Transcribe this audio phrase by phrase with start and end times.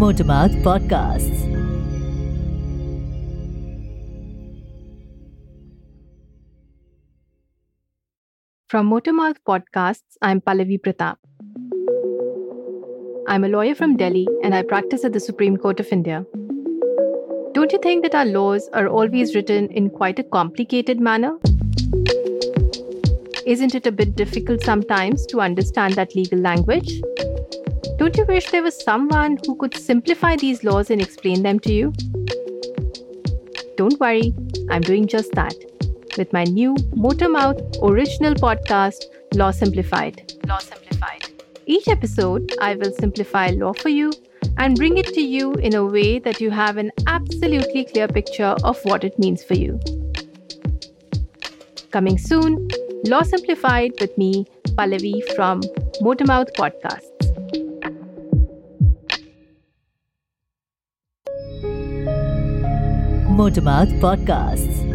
[0.00, 1.40] Motormouth Podcasts.
[8.68, 11.16] From Motormouth Podcasts, I'm Pallavi Pratap.
[13.26, 16.24] I'm a lawyer from Delhi and I practice at the Supreme Court of India.
[17.54, 21.36] Don't you think that our laws are always written in quite a complicated manner?
[23.44, 27.00] Isn't it a bit difficult sometimes to understand that legal language?
[28.08, 31.70] Don't you wish there was someone who could simplify these laws and explain them to
[31.70, 31.92] you?
[33.76, 34.32] Don't worry,
[34.70, 35.54] I'm doing just that
[36.16, 40.32] with my new Motormouth original podcast, Law Simplified.
[40.46, 41.26] Law Simplified.
[41.66, 44.10] Each episode, I will simplify law for you
[44.56, 48.56] and bring it to you in a way that you have an absolutely clear picture
[48.64, 49.78] of what it means for you.
[51.90, 52.68] Coming soon,
[53.04, 54.46] Law Simplified with me,
[54.78, 55.60] Pallavi from
[56.00, 57.17] Motormouth Podcasts.
[63.38, 64.87] Motormouth Podcasts.